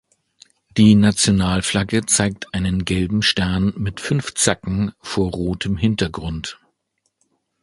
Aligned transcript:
Die 0.77 0.95
Nationalflagge 0.95 2.07
zeigt 2.07 2.55
einen 2.55 2.85
gelben 2.85 3.21
Stern 3.21 3.71
mit 3.77 3.99
fünf 3.99 4.33
Zacken 4.33 4.93
vor 4.99 5.29
rotem 5.29 5.77
Hintergrund. 5.77 6.57